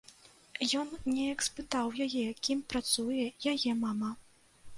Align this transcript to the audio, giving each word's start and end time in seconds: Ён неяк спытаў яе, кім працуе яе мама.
Ён 0.79 0.87
неяк 1.15 1.43
спытаў 1.47 1.87
яе, 2.07 2.25
кім 2.49 2.65
працуе 2.75 3.27
яе 3.53 3.71
мама. 3.85 4.11